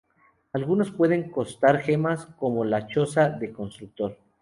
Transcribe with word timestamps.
Algunos 0.53 0.89
pueden 0.89 1.29
costar 1.29 1.77
gemas, 1.77 2.25
como 2.39 2.65
lo 2.65 2.75
es 2.75 2.83
la 2.85 2.87
choza 2.87 3.29
de 3.29 3.53
constructor. 3.53 4.17